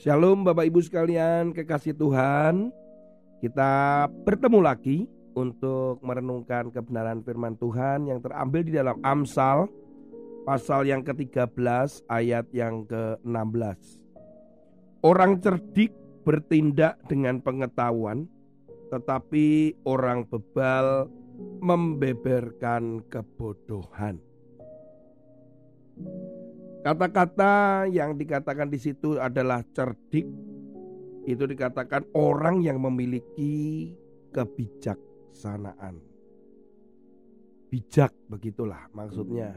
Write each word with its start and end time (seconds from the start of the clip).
Shalom 0.00 0.48
Bapak 0.48 0.64
Ibu 0.64 0.80
sekalian, 0.80 1.52
kekasih 1.52 1.92
Tuhan. 1.92 2.72
Kita 3.36 4.08
bertemu 4.08 4.64
lagi 4.64 5.04
untuk 5.36 6.00
merenungkan 6.00 6.72
kebenaran 6.72 7.20
firman 7.20 7.52
Tuhan 7.60 8.08
yang 8.08 8.24
terambil 8.24 8.64
di 8.64 8.72
dalam 8.80 8.96
Amsal 9.04 9.68
pasal 10.48 10.88
yang 10.88 11.04
ke-13 11.04 12.08
ayat 12.08 12.48
yang 12.56 12.88
ke-16. 12.88 14.00
Orang 15.04 15.36
cerdik 15.44 15.92
bertindak 16.24 16.96
dengan 17.04 17.44
pengetahuan, 17.44 18.24
tetapi 18.88 19.76
orang 19.84 20.24
bebal 20.24 21.12
membeberkan 21.60 23.04
kebodohan. 23.12 24.16
Kata-kata 26.80 27.84
yang 27.92 28.16
dikatakan 28.16 28.72
di 28.72 28.80
situ 28.80 29.20
adalah 29.20 29.60
cerdik. 29.76 30.24
Itu 31.28 31.44
dikatakan 31.44 32.08
orang 32.16 32.64
yang 32.64 32.80
memiliki 32.80 33.92
kebijaksanaan. 34.32 36.00
Bijak 37.68 38.16
begitulah 38.32 38.88
maksudnya. 38.96 39.52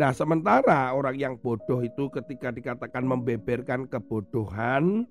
Nah, 0.00 0.10
sementara 0.16 0.96
orang 0.96 1.20
yang 1.20 1.34
bodoh 1.36 1.84
itu 1.84 2.08
ketika 2.08 2.48
dikatakan 2.48 3.04
membeberkan 3.04 3.84
kebodohan 3.84 5.04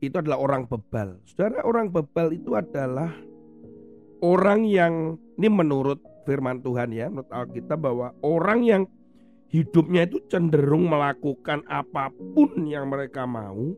itu 0.00 0.16
adalah 0.16 0.40
orang 0.40 0.64
bebal. 0.64 1.20
Saudara, 1.28 1.60
orang 1.60 1.92
bebal 1.92 2.32
itu 2.32 2.56
adalah 2.56 3.12
orang 4.24 4.64
yang 4.64 5.20
ini 5.36 5.48
menurut 5.52 6.00
firman 6.24 6.64
Tuhan 6.64 6.96
ya, 6.96 7.12
menurut 7.12 7.28
Alkitab 7.28 7.84
bahwa 7.84 8.16
orang 8.24 8.64
yang 8.64 8.82
hidupnya 9.54 10.02
itu 10.10 10.18
cenderung 10.26 10.90
melakukan 10.90 11.62
apa 11.70 12.10
pun 12.34 12.66
yang 12.66 12.90
mereka 12.90 13.22
mau 13.22 13.70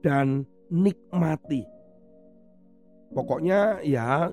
dan 0.00 0.48
nikmati. 0.72 1.68
Pokoknya 3.12 3.84
ya 3.84 4.32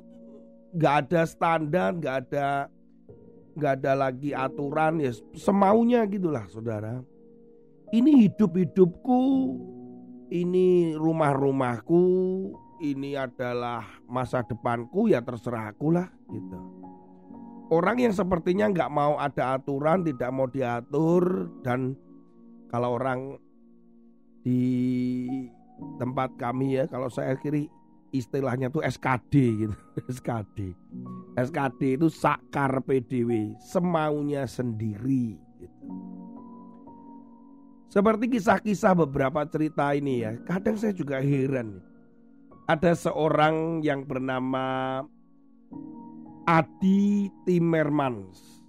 nggak 0.71 0.95
ada 1.05 1.27
standar, 1.27 1.91
nggak 1.99 2.15
ada 2.23 2.71
nggak 3.51 3.73
ada 3.83 3.93
lagi 4.07 4.31
aturan 4.31 5.03
ya 5.03 5.11
semaunya 5.35 6.07
gitulah 6.07 6.47
saudara. 6.47 7.03
Ini 7.91 8.31
hidup 8.31 8.55
hidupku, 8.55 9.23
ini 10.31 10.95
rumah 10.95 11.35
rumahku, 11.35 12.07
ini 12.79 13.19
adalah 13.19 13.83
masa 14.07 14.39
depanku 14.47 15.11
ya 15.11 15.19
terserah 15.19 15.75
aku 15.75 15.91
lah 15.91 16.07
gitu. 16.31 16.59
Orang 17.71 18.03
yang 18.03 18.11
sepertinya 18.11 18.67
nggak 18.67 18.91
mau 18.91 19.15
ada 19.15 19.55
aturan, 19.55 20.03
tidak 20.03 20.27
mau 20.35 20.43
diatur 20.43 21.47
dan 21.63 21.95
kalau 22.67 22.99
orang 22.99 23.39
di 24.43 24.67
tempat 25.95 26.35
kami 26.35 26.83
ya, 26.83 26.83
kalau 26.91 27.07
saya 27.07 27.31
kiri 27.39 27.71
istilahnya 28.11 28.67
tuh 28.67 28.83
SKD 28.83 29.33
gitu, 29.63 29.75
SKD. 30.19 30.75
SKD 31.39 31.95
itu 31.95 32.11
sakar 32.11 32.83
PDW, 32.83 33.55
semaunya 33.63 34.43
sendiri 34.43 35.39
gitu. 35.63 35.87
Seperti 37.87 38.27
kisah-kisah 38.35 38.99
beberapa 38.99 39.47
cerita 39.47 39.95
ini 39.95 40.27
ya, 40.27 40.35
kadang 40.43 40.75
saya 40.75 40.91
juga 40.91 41.23
heran. 41.23 41.79
Ada 42.67 42.95
seorang 42.95 43.83
yang 43.83 44.07
bernama 44.07 44.99
Adi 46.49 47.29
Timmermans. 47.45 48.65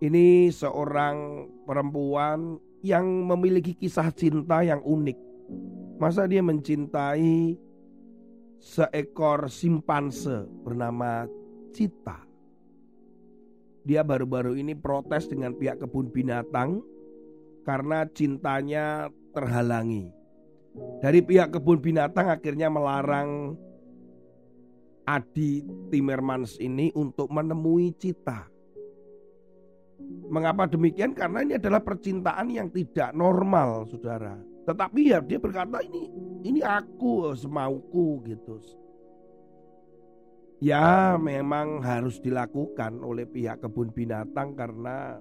Ini 0.00 0.48
seorang 0.54 1.44
perempuan 1.66 2.56
yang 2.80 3.26
memiliki 3.26 3.74
kisah 3.74 4.14
cinta 4.14 4.62
yang 4.62 4.80
unik. 4.80 5.18
Masa 6.00 6.24
dia 6.30 6.40
mencintai 6.40 7.58
seekor 8.62 9.50
simpanse 9.50 10.46
bernama 10.64 11.26
Cita. 11.74 12.22
Dia 13.84 14.06
baru-baru 14.06 14.54
ini 14.54 14.72
protes 14.78 15.26
dengan 15.26 15.58
pihak 15.58 15.82
kebun 15.82 16.08
binatang 16.14 16.80
karena 17.66 18.06
cintanya 18.14 19.10
terhalangi. 19.34 20.08
Dari 21.02 21.20
pihak 21.20 21.50
kebun 21.58 21.82
binatang 21.82 22.30
akhirnya 22.30 22.70
melarang 22.70 23.58
Adi 25.10 25.66
Timmermans 25.90 26.54
ini 26.62 26.94
untuk 26.94 27.26
menemui 27.34 27.90
Cita. 27.98 28.46
Mengapa 30.30 30.70
demikian? 30.70 31.10
Karena 31.10 31.42
ini 31.42 31.58
adalah 31.58 31.82
percintaan 31.82 32.46
yang 32.46 32.70
tidak 32.70 33.10
normal, 33.10 33.90
saudara. 33.90 34.38
Tetapi 34.70 35.00
ya 35.10 35.18
dia 35.18 35.42
berkata 35.42 35.82
ini 35.82 36.06
ini 36.46 36.60
aku 36.62 37.34
semauku 37.34 38.22
gitu. 38.22 38.62
Ya 40.62 41.16
memang 41.18 41.82
harus 41.82 42.22
dilakukan 42.22 43.00
oleh 43.02 43.24
pihak 43.26 43.64
kebun 43.64 43.90
binatang 43.90 44.54
karena 44.54 45.18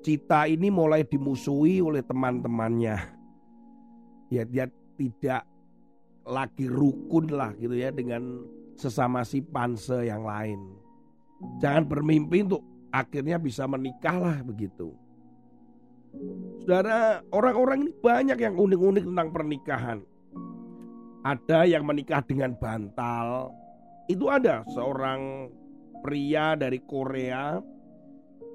Cita 0.00 0.48
ini 0.48 0.72
mulai 0.72 1.04
dimusuhi 1.04 1.82
oleh 1.84 2.00
teman-temannya. 2.00 2.96
Ya 4.32 4.48
dia 4.48 4.70
tidak 4.96 5.44
lagi 6.26 6.68
rukun 6.68 7.32
lah 7.32 7.52
gitu 7.56 7.74
ya 7.74 7.90
dengan 7.90 8.44
sesama 8.76 9.24
si 9.24 9.44
panse 9.44 10.08
yang 10.08 10.24
lain. 10.24 10.60
Jangan 11.60 11.84
bermimpi 11.88 12.44
untuk 12.44 12.64
akhirnya 12.92 13.40
bisa 13.40 13.64
menikah 13.64 14.16
lah 14.16 14.38
begitu. 14.44 14.92
Saudara, 16.64 17.22
orang-orang 17.30 17.86
ini 17.86 17.92
banyak 17.94 18.38
yang 18.40 18.58
unik-unik 18.58 19.04
tentang 19.06 19.28
pernikahan. 19.30 19.98
Ada 21.22 21.68
yang 21.68 21.84
menikah 21.86 22.24
dengan 22.24 22.56
bantal. 22.56 23.54
Itu 24.10 24.26
ada 24.26 24.66
seorang 24.74 25.52
pria 26.02 26.58
dari 26.58 26.80
Korea. 26.82 27.62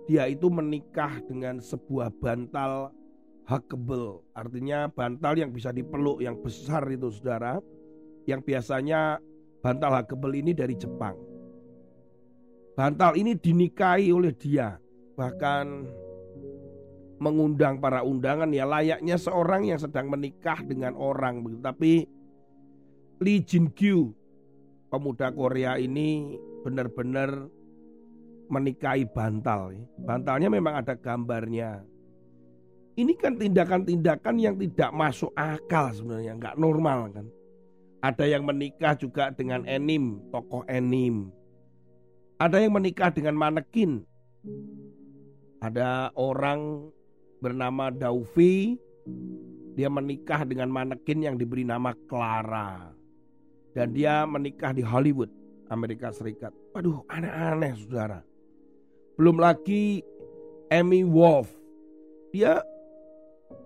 Dia 0.06 0.30
itu 0.30 0.52
menikah 0.52 1.18
dengan 1.26 1.58
sebuah 1.58 2.14
bantal 2.22 2.94
huggable, 3.46 4.26
artinya 4.34 4.90
bantal 4.90 5.38
yang 5.38 5.54
bisa 5.54 5.70
dipeluk 5.70 6.22
yang 6.22 6.38
besar 6.42 6.82
itu 6.90 7.14
saudara. 7.14 7.62
Yang 8.26 8.42
biasanya 8.42 9.22
bantal 9.62 10.02
huggable 10.02 10.34
ini 10.34 10.52
dari 10.58 10.74
Jepang. 10.74 11.14
Bantal 12.74 13.16
ini 13.16 13.38
dinikahi 13.38 14.10
oleh 14.10 14.34
dia, 14.34 14.76
bahkan 15.14 15.86
mengundang 17.22 17.80
para 17.80 18.04
undangan 18.04 18.52
ya 18.52 18.68
layaknya 18.68 19.16
seorang 19.16 19.64
yang 19.64 19.80
sedang 19.80 20.12
menikah 20.12 20.60
dengan 20.66 20.98
orang. 20.98 21.46
Tapi 21.64 22.04
Lee 23.24 23.46
Jin 23.46 23.72
Kyu, 23.72 24.12
pemuda 24.92 25.32
Korea 25.32 25.80
ini 25.80 26.36
benar-benar 26.66 27.48
menikahi 28.52 29.08
bantal. 29.08 29.72
Bantalnya 30.02 30.50
memang 30.52 30.82
ada 30.82 30.98
gambarnya 30.98 31.86
ini 32.96 33.14
kan 33.20 33.36
tindakan-tindakan 33.36 34.36
yang 34.40 34.56
tidak 34.56 34.92
masuk 34.96 35.32
akal 35.36 35.92
sebenarnya, 35.92 36.40
nggak 36.40 36.56
normal 36.56 37.12
kan. 37.12 37.28
Ada 38.00 38.24
yang 38.24 38.48
menikah 38.48 38.96
juga 38.96 39.34
dengan 39.36 39.68
enim, 39.68 40.24
tokoh 40.32 40.64
enim. 40.72 41.28
Ada 42.40 42.64
yang 42.64 42.78
menikah 42.78 43.12
dengan 43.12 43.36
manekin. 43.36 44.06
Ada 45.60 46.14
orang 46.14 46.92
bernama 47.42 47.90
Daufi, 47.90 48.78
dia 49.74 49.90
menikah 49.90 50.46
dengan 50.46 50.70
manekin 50.70 51.26
yang 51.26 51.36
diberi 51.36 51.66
nama 51.66 51.98
Clara. 52.08 52.94
Dan 53.76 53.92
dia 53.92 54.24
menikah 54.24 54.72
di 54.72 54.86
Hollywood, 54.86 55.34
Amerika 55.68 56.14
Serikat. 56.14 56.56
Waduh, 56.72 57.04
aneh-aneh 57.12 57.76
saudara. 57.76 58.24
Belum 59.20 59.36
lagi 59.36 60.00
Amy 60.72 61.04
Wolf. 61.04 61.52
Dia 62.32 62.64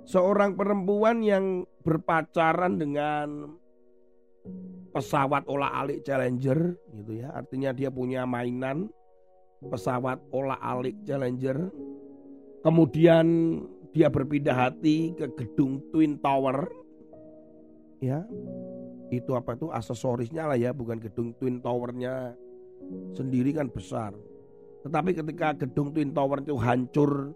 seorang 0.09 0.57
perempuan 0.57 1.21
yang 1.21 1.69
berpacaran 1.85 2.81
dengan 2.81 3.53
pesawat 4.89 5.45
olah-alik 5.45 6.01
Challenger 6.01 6.73
gitu 6.97 7.21
ya. 7.21 7.29
Artinya 7.29 7.69
dia 7.69 7.93
punya 7.93 8.25
mainan 8.25 8.89
pesawat 9.61 10.17
olah-alik 10.33 10.97
Challenger. 11.05 11.69
Kemudian 12.65 13.25
dia 13.93 14.09
berpindah 14.09 14.57
hati 14.57 15.13
ke 15.13 15.29
gedung 15.37 15.77
Twin 15.93 16.17
Tower. 16.17 16.65
Ya. 18.01 18.25
Itu 19.13 19.37
apa 19.37 19.53
itu 19.53 19.69
aksesorisnya 19.69 20.49
lah 20.49 20.57
ya, 20.57 20.73
bukan 20.73 20.97
gedung 20.97 21.37
Twin 21.37 21.61
Towernya 21.61 22.33
sendiri 23.13 23.53
kan 23.53 23.69
besar. 23.69 24.17
Tetapi 24.81 25.13
ketika 25.13 25.53
gedung 25.53 25.93
Twin 25.93 26.13
Tower 26.13 26.41
itu 26.41 26.57
hancur 26.57 27.33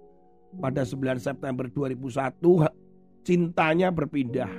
pada 0.59 0.85
9 0.85 1.17
September 1.17 1.65
2001, 1.69 2.37
cintanya 3.23 3.89
berpindah 3.89 4.51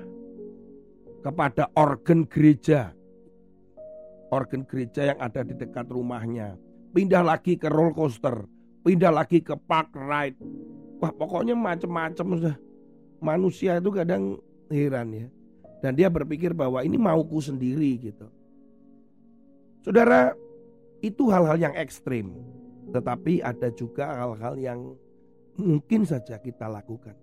kepada 1.24 1.70
organ 1.76 2.28
gereja. 2.28 2.92
Organ 4.32 4.66
gereja 4.66 5.14
yang 5.14 5.18
ada 5.22 5.46
di 5.46 5.54
dekat 5.54 5.86
rumahnya. 5.88 6.58
Pindah 6.94 7.22
lagi 7.22 7.58
ke 7.58 7.70
roller 7.70 7.94
coaster, 7.94 8.46
pindah 8.82 9.10
lagi 9.14 9.42
ke 9.42 9.54
park 9.54 9.94
ride. 9.94 10.38
Wah, 10.98 11.10
pokoknya 11.10 11.54
macam-macam 11.54 12.26
sudah. 12.38 12.56
Manusia 13.24 13.80
itu 13.80 13.90
kadang 13.94 14.36
heran 14.68 15.08
ya. 15.14 15.26
Dan 15.80 15.96
dia 15.96 16.08
berpikir 16.08 16.52
bahwa 16.52 16.80
ini 16.80 16.96
mauku 16.96 17.40
sendiri 17.40 17.96
gitu. 18.00 18.28
Saudara, 19.84 20.32
itu 21.04 21.28
hal-hal 21.28 21.60
yang 21.60 21.74
ekstrim. 21.76 22.32
Tetapi 22.92 23.44
ada 23.44 23.68
juga 23.72 24.08
hal-hal 24.08 24.54
yang 24.56 24.80
mungkin 25.58 26.02
saja 26.06 26.38
kita 26.38 26.66
lakukan. 26.66 27.14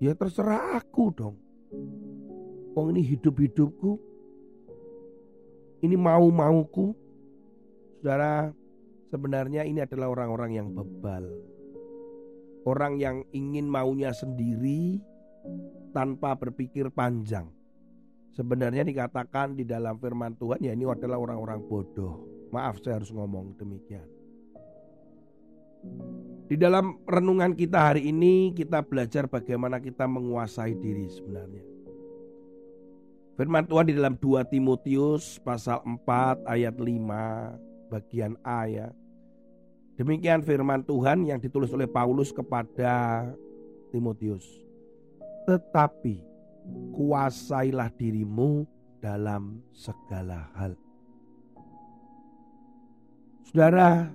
Ya 0.00 0.16
terserah 0.16 0.80
aku 0.80 1.12
dong. 1.12 1.36
Oh 2.72 2.88
ini 2.88 3.04
hidup-hidupku. 3.04 4.00
Ini 5.84 5.96
mau-mauku. 5.96 6.96
Saudara, 8.00 8.48
sebenarnya 9.12 9.68
ini 9.68 9.84
adalah 9.84 10.08
orang-orang 10.08 10.56
yang 10.56 10.68
bebal. 10.72 11.28
Orang 12.64 12.96
yang 12.96 13.24
ingin 13.32 13.68
maunya 13.68 14.12
sendiri 14.12 15.00
tanpa 15.92 16.36
berpikir 16.36 16.88
panjang. 16.92 17.48
Sebenarnya 18.32 18.86
dikatakan 18.86 19.58
di 19.58 19.68
dalam 19.68 19.98
firman 20.00 20.38
Tuhan 20.38 20.64
ya 20.64 20.72
ini 20.72 20.88
adalah 20.88 21.20
orang-orang 21.20 21.60
bodoh. 21.66 22.24
Maaf 22.54 22.80
saya 22.80 23.02
harus 23.02 23.12
ngomong 23.12 23.58
demikian. 23.60 24.19
Di 26.50 26.58
dalam 26.58 26.98
renungan 27.06 27.54
kita 27.54 27.94
hari 27.94 28.10
ini 28.10 28.50
kita 28.50 28.82
belajar 28.82 29.30
bagaimana 29.30 29.78
kita 29.78 30.10
menguasai 30.10 30.74
diri 30.74 31.06
sebenarnya. 31.06 31.62
Firman 33.38 33.64
Tuhan 33.64 33.86
di 33.88 33.94
dalam 33.96 34.18
2 34.18 34.52
Timotius 34.52 35.40
pasal 35.40 35.80
4 35.86 36.44
ayat 36.44 36.74
5 36.76 37.88
bagian 37.88 38.34
A 38.44 38.66
ya. 38.66 38.90
Demikian 39.96 40.40
firman 40.40 40.80
Tuhan 40.84 41.28
yang 41.28 41.38
ditulis 41.40 41.70
oleh 41.76 41.88
Paulus 41.88 42.32
kepada 42.32 43.28
Timotius. 43.92 44.44
Tetapi 45.44 46.20
kuasailah 46.96 47.92
dirimu 47.96 48.64
dalam 49.00 49.64
segala 49.72 50.48
hal. 50.56 50.76
Saudara, 53.48 54.08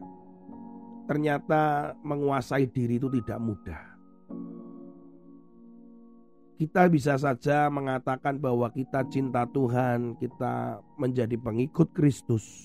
ternyata 1.06 1.94
menguasai 2.02 2.66
diri 2.70 2.98
itu 2.98 3.08
tidak 3.22 3.40
mudah. 3.40 3.82
Kita 6.56 6.88
bisa 6.88 7.20
saja 7.20 7.68
mengatakan 7.68 8.40
bahwa 8.40 8.72
kita 8.72 9.04
cinta 9.12 9.44
Tuhan, 9.44 10.16
kita 10.18 10.80
menjadi 10.96 11.36
pengikut 11.36 11.92
Kristus. 11.92 12.64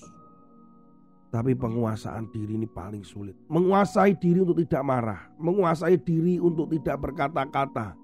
Tapi 1.31 1.55
penguasaan 1.55 2.27
diri 2.31 2.59
ini 2.59 2.67
paling 2.67 3.07
sulit. 3.07 3.35
Menguasai 3.47 4.15
diri 4.19 4.43
untuk 4.43 4.59
tidak 4.63 4.83
marah, 4.83 5.21
menguasai 5.39 5.95
diri 5.95 6.39
untuk 6.39 6.71
tidak 6.71 7.07
berkata-kata, 7.07 7.95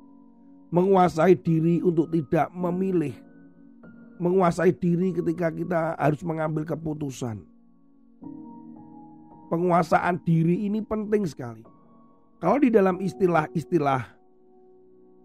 menguasai 0.71 1.35
diri 1.35 1.83
untuk 1.83 2.07
tidak 2.11 2.51
memilih, 2.55 3.15
menguasai 4.19 4.71
diri 4.75 5.11
ketika 5.11 5.51
kita 5.51 5.81
harus 5.99 6.23
mengambil 6.23 6.63
keputusan 6.67 7.56
penguasaan 9.47 10.19
diri 10.23 10.67
ini 10.67 10.83
penting 10.83 11.23
sekali. 11.27 11.63
Kalau 12.37 12.61
di 12.61 12.69
dalam 12.69 13.01
istilah-istilah 13.01 14.17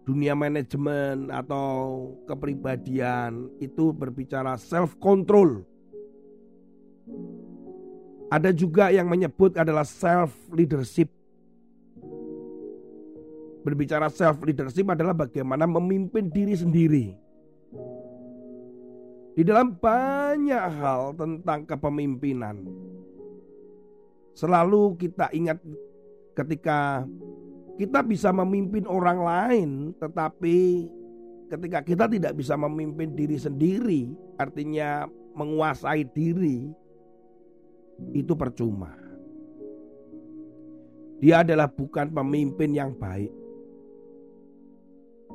dunia 0.03 0.35
manajemen 0.35 1.31
atau 1.31 2.11
kepribadian 2.27 3.47
itu 3.63 3.95
berbicara 3.95 4.59
self 4.59 4.99
control. 4.99 5.63
Ada 8.33 8.49
juga 8.49 8.89
yang 8.89 9.07
menyebut 9.07 9.55
adalah 9.55 9.85
self 9.85 10.33
leadership. 10.49 11.07
Berbicara 13.63 14.11
self 14.11 14.41
leadership 14.43 14.89
adalah 14.89 15.15
bagaimana 15.15 15.63
memimpin 15.63 16.27
diri 16.27 16.55
sendiri. 16.57 17.05
Di 19.33 19.41
dalam 19.41 19.73
banyak 19.77 20.63
hal 20.77 21.15
tentang 21.17 21.65
kepemimpinan, 21.65 22.69
Selalu 24.33 24.97
kita 24.97 25.29
ingat 25.33 25.61
ketika 26.33 27.05
kita 27.77 28.05
bisa 28.05 28.29
memimpin 28.33 28.85
orang 28.85 29.19
lain, 29.21 29.69
tetapi 29.97 30.89
ketika 31.49 31.85
kita 31.85 32.05
tidak 32.09 32.33
bisa 32.37 32.57
memimpin 32.57 33.13
diri 33.13 33.37
sendiri, 33.37 34.13
artinya 34.37 35.05
menguasai 35.37 36.05
diri, 36.13 36.69
itu 38.13 38.33
percuma. 38.33 38.93
Dia 41.21 41.45
adalah 41.45 41.69
bukan 41.69 42.09
pemimpin 42.11 42.73
yang 42.73 42.93
baik. 42.97 43.42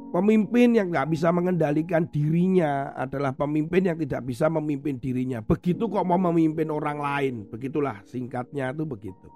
Pemimpin 0.09 0.73
yang 0.73 0.89
nggak 0.89 1.13
bisa 1.13 1.29
mengendalikan 1.29 2.09
dirinya 2.09 2.97
adalah 2.97 3.37
pemimpin 3.37 3.93
yang 3.93 3.99
tidak 4.01 4.25
bisa 4.25 4.49
memimpin 4.49 4.97
dirinya. 4.97 5.45
Begitu 5.45 5.85
kok 5.85 6.07
mau 6.09 6.17
memimpin 6.17 6.73
orang 6.73 6.97
lain. 6.97 7.35
Begitulah 7.45 8.01
singkatnya 8.09 8.73
itu 8.73 8.89
begitu. 8.89 9.29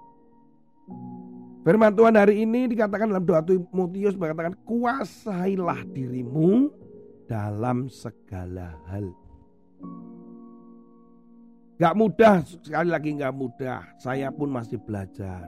Firman 1.61 1.93
Tuhan 1.93 2.17
hari 2.17 2.41
ini 2.41 2.67
dikatakan 2.67 3.07
dalam 3.07 3.23
doa 3.23 3.45
Timotius 3.45 4.17
mengatakan 4.17 4.57
kuasailah 4.65 5.85
dirimu 5.93 6.73
dalam 7.29 7.87
segala 7.87 8.73
hal. 8.89 9.13
Gak 11.77 11.93
mudah 11.93 12.41
sekali 12.43 12.89
lagi 12.89 13.13
gak 13.13 13.35
mudah. 13.37 13.81
Saya 14.01 14.33
pun 14.33 14.49
masih 14.49 14.81
belajar 14.81 15.47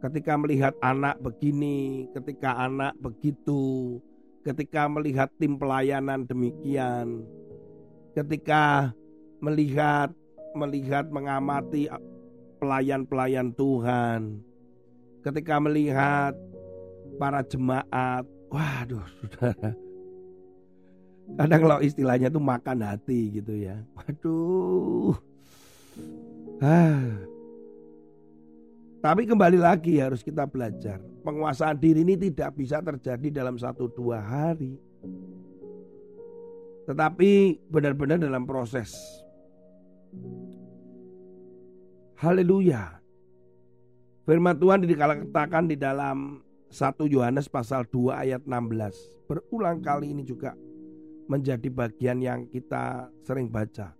ketika 0.00 0.32
melihat 0.40 0.74
anak 0.80 1.20
begini, 1.20 2.08
ketika 2.16 2.56
anak 2.56 2.96
begitu, 2.98 4.00
ketika 4.42 4.88
melihat 4.88 5.28
tim 5.36 5.60
pelayanan 5.60 6.24
demikian, 6.24 7.24
ketika 8.16 8.92
melihat 9.44 10.10
melihat 10.56 11.06
mengamati 11.12 11.86
pelayan-pelayan 12.58 13.52
Tuhan, 13.54 14.40
ketika 15.20 15.60
melihat 15.60 16.34
para 17.20 17.44
jemaat, 17.44 18.24
waduh, 18.48 19.04
saudara. 19.20 19.76
Kadang 21.38 21.60
kalau 21.62 21.78
istilahnya 21.78 22.26
tuh 22.26 22.42
makan 22.42 22.82
hati 22.82 23.38
gitu 23.38 23.54
ya. 23.54 23.78
Waduh. 23.94 25.14
Ah, 26.58 27.22
tapi 29.00 29.24
kembali 29.24 29.56
lagi 29.56 29.96
harus 29.96 30.20
kita 30.20 30.44
belajar. 30.44 31.00
Penguasaan 31.24 31.80
diri 31.80 32.04
ini 32.04 32.20
tidak 32.20 32.52
bisa 32.52 32.84
terjadi 32.84 33.40
dalam 33.40 33.56
satu 33.56 33.88
dua 33.88 34.20
hari. 34.20 34.76
Tetapi 36.84 37.64
benar-benar 37.72 38.20
dalam 38.20 38.44
proses. 38.44 38.92
Haleluya. 42.20 43.00
Firman 44.28 44.60
Tuhan 44.60 44.84
dikatakan 44.84 45.64
di 45.64 45.80
dalam 45.80 46.44
1 46.68 47.08
Yohanes 47.08 47.48
pasal 47.48 47.88
2 47.88 48.12
ayat 48.12 48.42
16. 48.44 49.24
Berulang 49.24 49.80
kali 49.80 50.12
ini 50.12 50.22
juga 50.28 50.52
menjadi 51.24 51.72
bagian 51.72 52.20
yang 52.20 52.40
kita 52.52 53.08
sering 53.24 53.48
baca. 53.48 53.96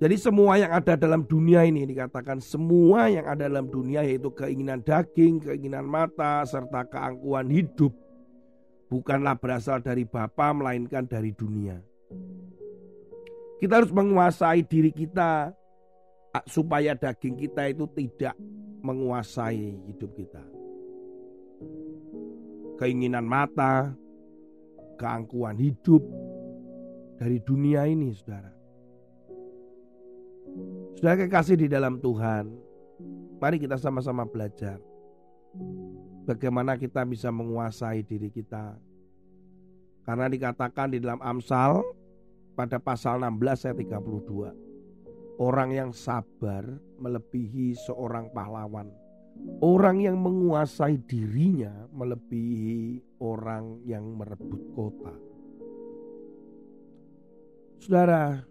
Jadi 0.00 0.16
semua 0.16 0.56
yang 0.56 0.72
ada 0.72 0.96
dalam 0.96 1.28
dunia 1.28 1.60
ini 1.68 1.84
dikatakan 1.84 2.40
semua 2.40 3.12
yang 3.12 3.28
ada 3.28 3.44
dalam 3.44 3.68
dunia 3.68 4.00
yaitu 4.00 4.32
keinginan 4.32 4.80
daging, 4.80 5.44
keinginan 5.44 5.84
mata, 5.84 6.40
serta 6.48 6.88
keangkuhan 6.88 7.52
hidup 7.52 7.92
bukanlah 8.90 9.38
berasal 9.38 9.78
dari 9.78 10.08
Bapa 10.08 10.50
melainkan 10.50 11.06
dari 11.06 11.30
dunia. 11.30 11.78
Kita 13.62 13.78
harus 13.78 13.92
menguasai 13.94 14.66
diri 14.66 14.90
kita 14.90 15.54
supaya 16.48 16.98
daging 16.98 17.38
kita 17.38 17.70
itu 17.70 17.84
tidak 17.92 18.34
menguasai 18.82 19.78
hidup 19.84 20.10
kita. 20.16 20.42
Keinginan 22.80 23.28
mata, 23.28 23.92
keangkuhan 24.96 25.60
hidup 25.60 26.00
dari 27.20 27.36
dunia 27.44 27.84
ini, 27.84 28.16
saudara. 28.16 28.59
Saudara 30.98 31.16
kekasih 31.26 31.56
di 31.60 31.68
dalam 31.70 32.00
Tuhan, 32.00 32.50
mari 33.38 33.56
kita 33.60 33.76
sama-sama 33.78 34.26
belajar 34.26 34.80
bagaimana 36.30 36.78
kita 36.78 37.02
bisa 37.02 37.34
menguasai 37.34 38.06
diri 38.06 38.30
kita. 38.30 38.78
Karena 40.06 40.26
dikatakan 40.26 40.94
di 40.94 40.98
dalam 41.02 41.20
Amsal 41.22 41.82
pada 42.54 42.78
pasal 42.78 43.22
16 43.22 43.66
ayat 43.66 43.78
32. 43.78 45.40
Orang 45.40 45.70
yang 45.72 45.90
sabar 45.90 46.66
melebihi 47.00 47.72
seorang 47.88 48.28
pahlawan. 48.30 48.92
Orang 49.64 50.04
yang 50.04 50.20
menguasai 50.20 51.00
dirinya 51.08 51.88
melebihi 51.96 53.00
orang 53.24 53.80
yang 53.88 54.04
merebut 54.18 54.62
kota. 54.76 55.14
Saudara, 57.80 58.44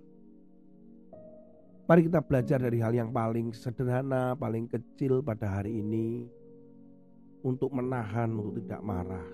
mari 1.90 2.06
kita 2.06 2.22
belajar 2.22 2.62
dari 2.62 2.78
hal 2.78 2.94
yang 2.94 3.10
paling 3.10 3.50
sederhana, 3.50 4.38
paling 4.38 4.70
kecil 4.70 5.26
pada 5.26 5.58
hari 5.58 5.82
ini 5.82 6.30
untuk 7.42 7.74
menahan 7.74 8.30
untuk 8.30 8.62
tidak 8.62 8.86
marah. 8.86 9.30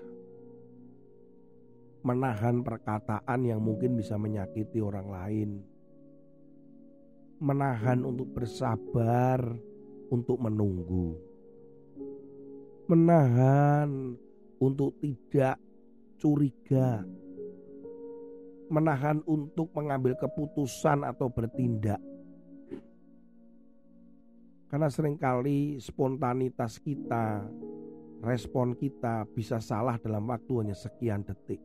Menahan 2.00 2.64
perkataan 2.64 3.44
yang 3.44 3.60
mungkin 3.60 4.00
bisa 4.00 4.16
menyakiti 4.16 4.80
orang 4.80 5.08
lain. 5.12 5.50
Menahan 7.44 8.00
untuk 8.08 8.32
bersabar 8.32 9.42
untuk 10.08 10.40
menunggu 10.40 11.36
menahan 12.86 14.14
untuk 14.62 14.94
tidak 15.02 15.58
curiga, 16.22 17.02
menahan 18.70 19.18
untuk 19.26 19.74
mengambil 19.74 20.14
keputusan 20.14 21.02
atau 21.02 21.26
bertindak. 21.26 21.98
Karena 24.66 24.90
sering 24.90 25.14
kali 25.14 25.78
spontanitas 25.78 26.82
kita, 26.82 27.46
respon 28.22 28.74
kita 28.74 29.22
bisa 29.30 29.62
salah 29.62 29.94
dalam 30.02 30.26
waktu 30.26 30.52
hanya 30.66 30.74
sekian 30.74 31.22
detik. 31.22 31.62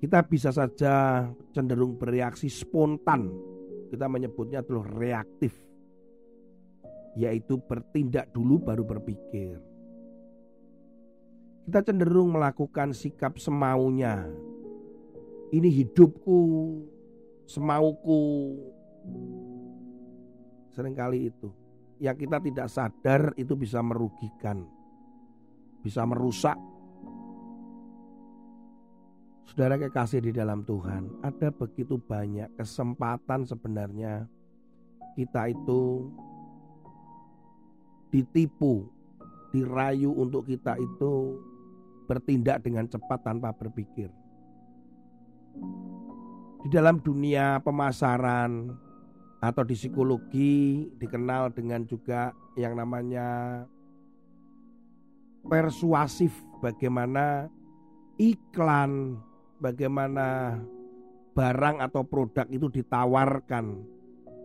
Kita 0.00 0.24
bisa 0.24 0.52
saja 0.52 1.24
cenderung 1.52 2.00
bereaksi 2.00 2.48
spontan. 2.48 3.28
Kita 3.92 4.08
menyebutnya 4.08 4.64
adalah 4.64 4.88
reaktif 4.92 5.66
yaitu 7.16 7.56
bertindak 7.64 8.28
dulu 8.30 8.60
baru 8.60 8.84
berpikir. 8.84 9.56
Kita 11.66 11.82
cenderung 11.82 12.36
melakukan 12.36 12.92
sikap 12.92 13.40
semaunya. 13.40 14.28
Ini 15.50 15.66
hidupku, 15.66 16.40
semauku. 17.48 18.54
Seringkali 20.76 21.32
itu. 21.32 21.48
Yang 21.96 22.28
kita 22.28 22.38
tidak 22.44 22.68
sadar 22.68 23.22
itu 23.40 23.56
bisa 23.56 23.80
merugikan. 23.80 24.68
Bisa 25.80 26.04
merusak. 26.04 26.60
Saudara 29.48 29.80
kekasih 29.80 30.20
di 30.20 30.36
dalam 30.36 30.68
Tuhan, 30.68 31.24
ada 31.24 31.48
begitu 31.48 31.96
banyak 31.96 32.60
kesempatan 32.60 33.48
sebenarnya 33.48 34.28
kita 35.16 35.48
itu 35.48 36.12
ditipu, 38.12 38.84
dirayu 39.56 40.12
untuk 40.12 40.44
kita 40.44 40.76
itu 40.76 41.40
bertindak 42.04 42.60
dengan 42.60 42.84
cepat 42.84 43.24
tanpa 43.24 43.56
berpikir. 43.56 44.12
Di 46.60 46.68
dalam 46.68 47.00
dunia 47.00 47.56
pemasaran 47.64 48.76
atau 49.40 49.62
di 49.62 49.76
psikologi 49.76 50.88
dikenal 50.96 51.52
dengan 51.52 51.84
juga 51.84 52.32
yang 52.56 52.72
namanya 52.72 53.62
persuasif 55.46 56.32
bagaimana 56.58 57.46
iklan, 58.16 59.20
bagaimana 59.60 60.58
barang 61.36 61.76
atau 61.84 62.02
produk 62.02 62.48
itu 62.48 62.66
ditawarkan 62.72 63.84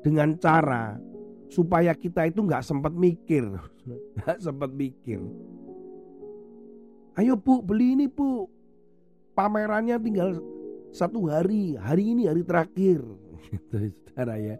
dengan 0.03 0.35
cara 0.35 0.99
supaya 1.47 1.95
kita 1.95 2.27
itu 2.27 2.43
nggak 2.43 2.63
sempat 2.63 2.91
mikir, 2.91 3.47
nggak 4.19 4.37
sempat 4.43 4.71
mikir. 4.75 5.19
Ayo 7.19 7.35
bu 7.35 7.59
beli 7.59 7.95
ini 7.95 8.05
bu, 8.07 8.47
pamerannya 9.35 9.99
tinggal 9.99 10.39
satu 10.91 11.27
hari, 11.31 11.75
hari 11.79 12.11
ini 12.15 12.27
hari 12.27 12.43
terakhir, 12.43 13.03
gitu 13.47 13.91
saudara 14.11 14.35
ya. 14.39 14.55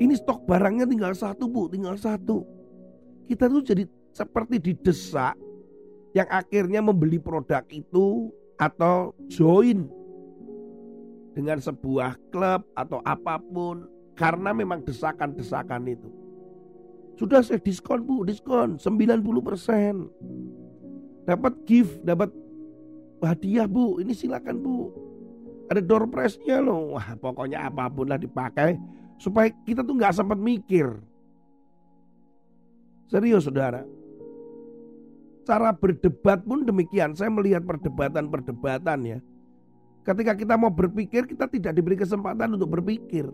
Ini 0.00 0.16
stok 0.16 0.48
barangnya 0.48 0.88
tinggal 0.88 1.12
satu 1.12 1.48
bu, 1.48 1.68
tinggal 1.68 2.00
satu. 2.00 2.44
Kita 3.28 3.48
tuh 3.48 3.60
jadi 3.60 3.84
seperti 4.12 4.60
didesak 4.60 5.36
yang 6.12 6.28
akhirnya 6.28 6.84
membeli 6.84 7.20
produk 7.20 7.64
itu 7.72 8.32
atau 8.60 9.16
join 9.32 9.88
dengan 11.32 11.60
sebuah 11.60 12.16
klub 12.28 12.68
atau 12.76 13.00
apa 13.04 13.40
pun 13.40 13.88
karena 14.16 14.52
memang 14.52 14.84
desakan-desakan 14.84 15.88
itu. 15.88 16.08
Sudah 17.16 17.44
saya 17.44 17.60
diskon 17.60 18.04
bu, 18.04 18.24
diskon 18.24 18.80
90%. 18.80 20.08
Dapat 21.22 21.54
gift, 21.68 22.02
dapat 22.02 22.32
hadiah 23.22 23.68
bu, 23.68 24.00
ini 24.00 24.12
silakan 24.12 24.58
bu. 24.60 24.90
Ada 25.72 25.80
door 25.80 26.08
prize-nya 26.10 26.60
loh. 26.60 26.96
Wah 26.96 27.16
pokoknya 27.16 27.68
apa 27.68 27.88
pun 27.88 28.08
lah 28.12 28.20
dipakai. 28.20 28.76
Supaya 29.22 29.54
kita 29.62 29.86
tuh 29.86 29.94
nggak 29.94 30.18
sempat 30.18 30.34
mikir. 30.34 30.98
Serius 33.06 33.46
saudara. 33.46 33.86
Cara 35.46 35.70
berdebat 35.70 36.42
pun 36.42 36.66
demikian. 36.66 37.14
Saya 37.14 37.30
melihat 37.30 37.62
perdebatan-perdebatan 37.62 38.98
ya. 39.06 39.18
Ketika 40.02 40.34
kita 40.34 40.58
mau 40.58 40.74
berpikir, 40.74 41.30
kita 41.30 41.46
tidak 41.46 41.78
diberi 41.78 41.94
kesempatan 41.94 42.58
untuk 42.58 42.74
berpikir 42.74 43.30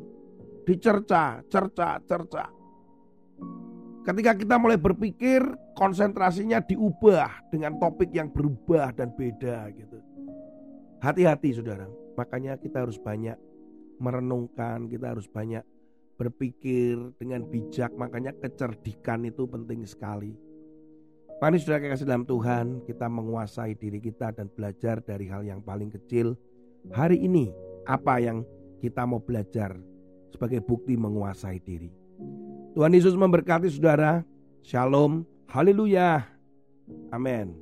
dicerca, 0.69 1.41
cerca, 1.49 1.97
cerca. 2.05 2.53
Ketika 4.05 4.37
kita 4.37 4.61
mulai 4.61 4.77
berpikir, 4.77 5.41
konsentrasinya 5.73 6.61
diubah 6.61 7.49
dengan 7.49 7.81
topik 7.81 8.13
yang 8.13 8.29
berubah 8.29 8.93
dan 8.93 9.17
beda 9.17 9.73
gitu. 9.73 9.97
Hati-hati 11.01 11.57
saudara, 11.57 11.89
makanya 12.21 12.61
kita 12.61 12.85
harus 12.85 13.01
banyak 13.01 13.37
merenungkan, 13.97 14.93
kita 14.93 15.17
harus 15.17 15.25
banyak 15.25 15.65
berpikir 16.19 16.99
dengan 17.17 17.47
bijak, 17.47 17.95
makanya 17.95 18.35
kecerdikan 18.35 19.23
itu 19.23 19.47
penting 19.47 19.87
sekali. 19.87 20.35
Mari 21.39 21.63
sudah 21.63 21.79
kasih 21.79 22.03
dalam 22.03 22.27
Tuhan, 22.27 22.83
kita 22.83 23.07
menguasai 23.07 23.79
diri 23.79 24.03
kita 24.03 24.35
dan 24.35 24.51
belajar 24.51 24.99
dari 24.99 25.31
hal 25.31 25.47
yang 25.47 25.63
paling 25.63 25.87
kecil. 25.95 26.35
Hari 26.91 27.23
ini, 27.23 27.55
apa 27.87 28.19
yang 28.19 28.43
kita 28.83 29.07
mau 29.07 29.23
belajar 29.23 29.79
sebagai 30.35 30.59
bukti 30.59 30.99
menguasai 30.99 31.63
diri. 31.63 31.95
Tuhan 32.75 32.91
Yesus 32.91 33.15
memberkati 33.15 33.71
saudara. 33.71 34.27
Shalom. 34.67 35.23
Haleluya. 35.47 36.27
Amin. 37.15 37.55